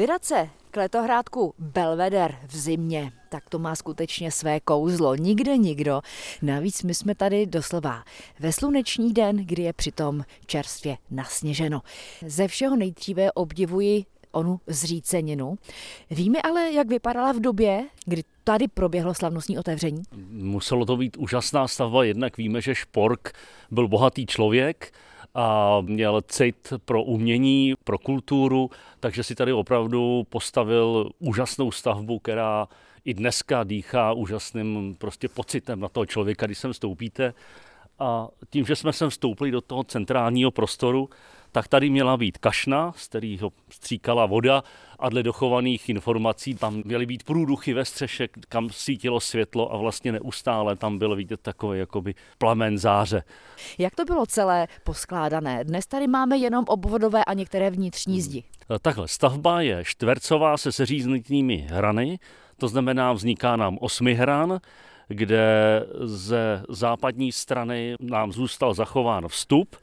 Vydat 0.00 0.24
se 0.24 0.48
k 0.70 0.76
letohrádku 0.76 1.54
Belveder 1.58 2.38
v 2.46 2.56
zimě, 2.56 3.12
tak 3.28 3.50
to 3.50 3.58
má 3.58 3.74
skutečně 3.74 4.30
své 4.30 4.60
kouzlo. 4.60 5.14
Nikde 5.14 5.56
nikdo. 5.56 6.00
Navíc 6.42 6.82
my 6.82 6.94
jsme 6.94 7.14
tady 7.14 7.46
doslova 7.46 8.04
ve 8.38 8.52
sluneční 8.52 9.12
den, 9.12 9.36
kdy 9.36 9.62
je 9.62 9.72
přitom 9.72 10.24
čerstvě 10.46 10.96
nasněženo. 11.10 11.82
Ze 12.26 12.48
všeho 12.48 12.76
nejdříve 12.76 13.32
obdivuji 13.32 14.04
onu 14.32 14.60
zříceninu. 14.66 15.58
Víme 16.10 16.42
ale, 16.42 16.72
jak 16.72 16.88
vypadala 16.88 17.32
v 17.32 17.40
době, 17.40 17.86
kdy 18.04 18.22
tady 18.44 18.68
proběhlo 18.68 19.14
slavnostní 19.14 19.58
otevření? 19.58 20.02
Muselo 20.30 20.84
to 20.86 20.96
být 20.96 21.16
úžasná 21.16 21.68
stavba, 21.68 22.04
jednak 22.04 22.36
víme, 22.36 22.60
že 22.60 22.74
Špork 22.74 23.32
byl 23.70 23.88
bohatý 23.88 24.26
člověk, 24.26 24.92
a 25.34 25.78
měl 25.80 26.22
cit 26.22 26.72
pro 26.84 27.02
umění, 27.02 27.74
pro 27.84 27.98
kulturu, 27.98 28.70
takže 29.00 29.24
si 29.24 29.34
tady 29.34 29.52
opravdu 29.52 30.26
postavil 30.28 31.10
úžasnou 31.18 31.70
stavbu, 31.70 32.18
která 32.18 32.68
i 33.04 33.14
dneska 33.14 33.64
dýchá 33.64 34.12
úžasným 34.12 34.96
prostě 34.98 35.28
pocitem 35.28 35.80
na 35.80 35.88
toho 35.88 36.06
člověka, 36.06 36.46
když 36.46 36.58
sem 36.58 36.72
vstoupíte. 36.72 37.34
A 37.98 38.28
tím, 38.50 38.66
že 38.66 38.76
jsme 38.76 38.92
sem 38.92 39.10
vstoupili 39.10 39.50
do 39.50 39.60
toho 39.60 39.84
centrálního 39.84 40.50
prostoru, 40.50 41.08
tak 41.52 41.68
tady 41.68 41.90
měla 41.90 42.16
být 42.16 42.38
kašna, 42.38 42.92
z 42.96 43.08
kterého 43.08 43.52
stříkala 43.70 44.26
voda 44.26 44.62
a 44.98 45.08
dle 45.08 45.22
dochovaných 45.22 45.88
informací 45.88 46.54
tam 46.54 46.82
měly 46.84 47.06
být 47.06 47.22
průduchy 47.22 47.74
ve 47.74 47.84
střeše, 47.84 48.28
kam 48.48 48.70
svítilo 48.70 49.20
světlo 49.20 49.74
a 49.74 49.76
vlastně 49.76 50.12
neustále 50.12 50.76
tam 50.76 50.98
bylo 50.98 51.16
vidět 51.16 51.40
takový 51.40 51.78
jakoby 51.78 52.14
plamen 52.38 52.78
záře. 52.78 53.22
Jak 53.78 53.94
to 53.94 54.04
bylo 54.04 54.26
celé 54.26 54.68
poskládané? 54.84 55.64
Dnes 55.64 55.86
tady 55.86 56.06
máme 56.06 56.36
jenom 56.36 56.64
obvodové 56.68 57.24
a 57.24 57.34
některé 57.34 57.70
vnitřní 57.70 58.14
hmm. 58.14 58.22
zdi. 58.22 58.44
Takhle, 58.82 59.08
stavba 59.08 59.60
je 59.60 59.84
čtvercová 59.84 60.56
se 60.56 60.72
seříznitými 60.72 61.56
hrany, 61.56 62.18
to 62.56 62.68
znamená 62.68 63.12
vzniká 63.12 63.56
nám 63.56 63.78
osmi 63.80 64.14
hran, 64.14 64.60
kde 65.08 65.86
ze 66.04 66.62
západní 66.68 67.32
strany 67.32 67.94
nám 68.00 68.32
zůstal 68.32 68.74
zachován 68.74 69.28
vstup, 69.28 69.76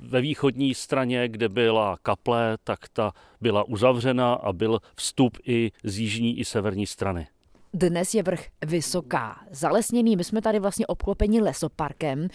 ve 0.00 0.20
východní 0.20 0.74
straně, 0.74 1.28
kde 1.28 1.48
byla 1.48 1.96
kaple, 2.02 2.56
tak 2.64 2.78
ta 2.92 3.12
byla 3.40 3.68
uzavřena 3.68 4.34
a 4.34 4.52
byl 4.52 4.78
vstup 4.96 5.38
i 5.46 5.70
z 5.84 5.98
jižní 5.98 6.38
i 6.38 6.44
severní 6.44 6.86
strany. 6.86 7.26
Dnes 7.74 8.14
je 8.14 8.22
vrch 8.22 8.46
vysoká, 8.66 9.40
zalesněný. 9.50 10.16
My 10.16 10.24
jsme 10.24 10.42
tady 10.42 10.58
vlastně 10.58 10.86
obklopeni 10.86 11.40
lesoparkem, 11.40 12.28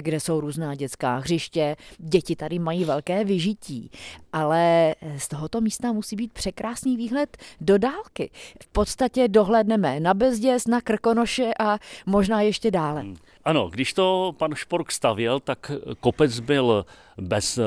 kde 0.00 0.20
jsou 0.20 0.40
různá 0.40 0.74
dětská 0.74 1.16
hřiště. 1.16 1.76
Děti 1.98 2.36
tady 2.36 2.58
mají 2.58 2.84
velké 2.84 3.24
vyžití, 3.24 3.90
ale 4.32 4.94
z 5.16 5.28
tohoto 5.28 5.60
místa 5.60 5.92
musí 5.92 6.16
být 6.16 6.32
překrásný 6.32 6.96
výhled 6.96 7.36
do 7.60 7.78
dálky. 7.78 8.30
V 8.62 8.68
podstatě 8.68 9.28
dohledneme 9.28 10.00
na 10.00 10.14
Bezděs, 10.14 10.66
na 10.66 10.80
Krkonoše 10.80 11.50
a 11.60 11.78
možná 12.06 12.40
ještě 12.40 12.70
dále. 12.70 13.00
Hmm. 13.00 13.16
Ano, 13.48 13.68
když 13.68 13.92
to 13.92 14.34
pan 14.38 14.54
Špork 14.54 14.92
stavěl, 14.92 15.40
tak 15.40 15.72
kopec 16.00 16.40
byl 16.40 16.86
bez 17.18 17.58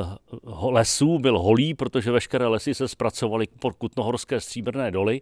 lesů, 0.61 1.19
byl 1.19 1.39
holý, 1.39 1.73
protože 1.73 2.11
veškeré 2.11 2.47
lesy 2.47 2.73
se 2.73 2.87
zpracovaly 2.87 3.47
pod 3.59 3.75
Kutnohorské 3.75 4.39
stříbrné 4.39 4.91
doly, 4.91 5.21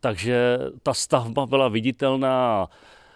takže 0.00 0.58
ta 0.82 0.94
stavba 0.94 1.46
byla 1.46 1.68
viditelná 1.68 2.68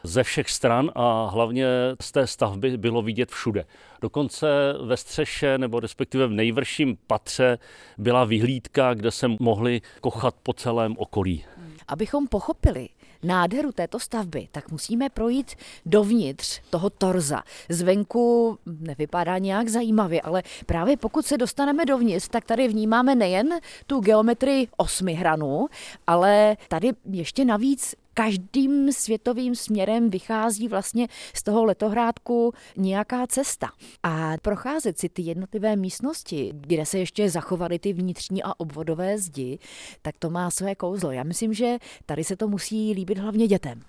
ze 0.02 0.22
všech 0.22 0.50
stran 0.50 0.90
a 0.94 1.26
hlavně 1.26 1.66
z 2.00 2.12
té 2.12 2.26
stavby 2.26 2.76
bylo 2.76 3.02
vidět 3.02 3.30
všude. 3.30 3.64
Dokonce 4.00 4.46
ve 4.84 4.96
střeše 4.96 5.58
nebo 5.58 5.80
respektive 5.80 6.26
v 6.26 6.30
nejvrším 6.30 6.98
patře 7.06 7.58
byla 7.98 8.24
vyhlídka, 8.24 8.94
kde 8.94 9.10
se 9.10 9.28
mohli 9.40 9.80
kochat 10.00 10.34
po 10.42 10.52
celém 10.52 10.94
okolí. 10.98 11.44
Abychom 11.88 12.28
pochopili, 12.28 12.88
nádheru 13.22 13.72
této 13.72 13.98
stavby, 14.00 14.48
tak 14.52 14.70
musíme 14.70 15.10
projít 15.10 15.54
dovnitř 15.86 16.60
toho 16.70 16.90
torza. 16.90 17.42
Zvenku 17.68 18.58
nevypadá 18.66 19.38
nějak 19.38 19.68
zajímavě, 19.68 20.20
ale 20.20 20.42
právě 20.66 20.96
pokud 20.96 21.26
se 21.26 21.38
dostaneme 21.38 21.84
dovnitř, 21.84 22.28
tak 22.28 22.44
tady 22.44 22.68
vnímáme 22.68 23.14
nejen 23.14 23.48
tu 23.86 24.00
geometrii 24.00 24.68
osmi 24.76 25.12
hranů, 25.14 25.66
ale 26.06 26.56
tady 26.68 26.90
ještě 27.10 27.44
navíc 27.44 27.94
každým 28.14 28.92
světovým 28.92 29.54
směrem 29.54 30.10
vychází 30.10 30.68
vlastně 30.68 31.08
z 31.34 31.42
toho 31.42 31.64
letohrádku 31.64 32.52
nějaká 32.76 33.26
cesta. 33.26 33.68
A 34.02 34.32
procházet 34.42 34.98
si 34.98 35.08
ty 35.08 35.22
jednotlivé 35.22 35.76
místnosti, 35.76 36.50
kde 36.54 36.86
se 36.86 36.98
ještě 36.98 37.30
zachovaly 37.30 37.78
ty 37.78 37.92
vnitřní 37.92 38.42
a 38.42 38.60
obvodové 38.60 39.18
zdi, 39.18 39.58
tak 40.02 40.18
to 40.18 40.30
má 40.30 40.50
své 40.50 40.74
kouzlo. 40.74 41.10
Já 41.10 41.22
myslím, 41.22 41.54
že 41.54 41.78
tady 42.06 42.24
se 42.24 42.36
to 42.36 42.48
musí 42.48 42.92
líbit 42.92 43.18
hlavně 43.18 43.46
dětem. 43.46 43.82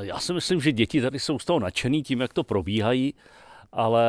Já 0.00 0.18
si 0.18 0.32
myslím, 0.32 0.60
že 0.60 0.72
děti 0.72 1.00
tady 1.00 1.18
jsou 1.18 1.38
z 1.38 1.44
toho 1.44 1.60
nadšený 1.60 2.02
tím, 2.02 2.20
jak 2.20 2.32
to 2.32 2.44
probíhají 2.44 3.14
ale 3.72 4.04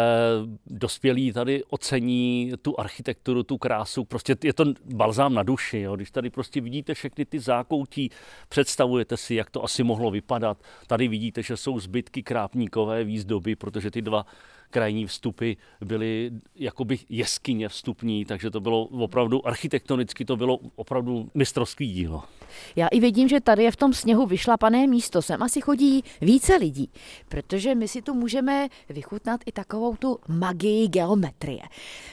dospělí 0.68 1.32
tady 1.32 1.64
ocení 1.64 2.52
tu 2.62 2.80
architekturu, 2.80 3.44
tu 3.44 3.58
krásu. 3.58 4.06
Prostě 4.06 4.36
je 4.44 4.54
to 4.54 4.66
balzám 4.94 5.34
na 5.34 5.44
duši. 5.44 5.80
Jo. 5.80 5.96
Když 5.96 6.12
tady 6.12 6.30
prostě 6.30 6.62
vidíte 6.62 6.94
všechny 6.94 7.26
ty 7.26 7.40
zákoutí, 7.40 8.10
představujete 8.50 9.18
si, 9.18 9.36
jak 9.36 9.50
to 9.50 9.64
asi 9.64 9.84
mohlo 9.84 10.12
vypadat. 10.12 10.58
Tady 10.88 11.08
vidíte, 11.08 11.44
že 11.44 11.58
jsou 11.58 11.80
zbytky 11.80 12.24
krápníkové 12.24 13.04
výzdoby, 13.04 13.56
protože 13.56 13.92
ty 13.92 14.02
dva 14.02 14.26
krajní 14.70 15.06
vstupy 15.06 15.54
byly 15.82 16.32
jakoby 16.56 17.00
jeskyně 17.10 17.70
vstupní, 17.70 18.26
takže 18.26 18.52
to 18.52 18.60
bylo 18.60 18.84
opravdu 18.84 19.48
architektonicky, 19.48 20.26
to 20.26 20.38
bylo 20.38 20.60
opravdu 20.76 21.30
mistrovský 21.34 21.88
dílo. 21.88 22.24
Já 22.76 22.88
i 22.88 23.00
vidím, 23.00 23.28
že 23.28 23.42
tady 23.42 23.64
je 23.64 23.72
v 23.72 23.76
tom 23.76 23.94
sněhu 23.94 24.26
vyšlapané 24.26 24.88
místo. 24.88 25.22
Sem 25.22 25.44
asi 25.44 25.62
chodí 25.62 26.04
více 26.22 26.56
lidí, 26.56 26.90
protože 27.30 27.76
my 27.76 27.88
si 27.88 28.02
tu 28.02 28.14
můžeme 28.14 28.68
vychutnat 28.90 29.42
i 29.46 29.52
takovou 29.52 29.96
tu 29.96 30.20
magii 30.28 30.88
geometrie. 30.88 31.62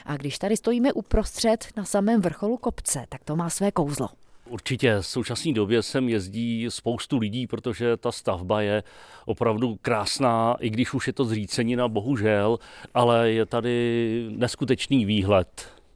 A 0.05 0.17
když 0.17 0.39
tady 0.39 0.57
stojíme 0.57 0.93
uprostřed 0.93 1.67
na 1.77 1.85
samém 1.85 2.21
vrcholu 2.21 2.57
kopce, 2.57 3.05
tak 3.09 3.23
to 3.23 3.35
má 3.35 3.49
své 3.49 3.71
kouzlo. 3.71 4.07
Určitě 4.49 4.95
v 5.01 5.05
současné 5.05 5.53
době 5.53 5.83
sem 5.83 6.09
jezdí 6.09 6.65
spoustu 6.69 7.17
lidí, 7.17 7.47
protože 7.47 7.97
ta 7.97 8.11
stavba 8.11 8.61
je 8.61 8.83
opravdu 9.25 9.77
krásná, 9.81 10.55
i 10.59 10.69
když 10.69 10.93
už 10.93 11.07
je 11.07 11.13
to 11.13 11.25
zřícenina, 11.25 11.87
bohužel, 11.87 12.59
ale 12.93 13.31
je 13.31 13.45
tady 13.45 14.25
neskutečný 14.29 15.05
výhled 15.05 15.80